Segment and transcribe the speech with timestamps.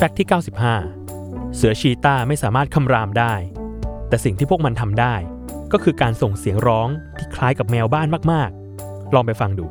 [0.00, 0.28] แฟกต์ที่
[0.90, 3.34] 95 เสือชีตาไม่สามารถคำรามได้
[4.08, 5.14] แต่สิ่งที่พวกมันทำได้
[5.72, 6.88] ก็คือการส่งเสียงร้อง
[7.18, 9.66] ที่คล้ายกับแมวบ้านมากๆ ลองไปฟังดู